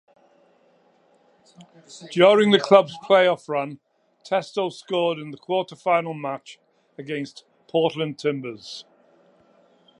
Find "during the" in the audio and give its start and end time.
2.09-2.59